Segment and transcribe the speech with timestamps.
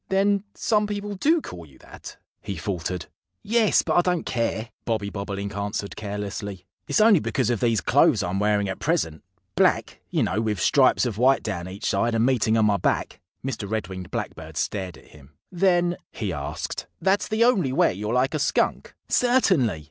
[0.09, 3.05] "Then some people do call you that!" he faltered.
[3.43, 3.83] "Yes!
[3.83, 6.65] But I don't care," Bobby Bobolink answered carelessly.
[6.87, 11.05] "It's only because of these clothes I'm wearing at present black, you know, with stripes
[11.05, 13.69] of white down each side and meeting on my back." Mr.
[13.69, 15.33] Red winged Blackbird stared at him.
[15.51, 19.79] "Then," he asked, "that's the only way you're like a Skunk?" "Certainly!"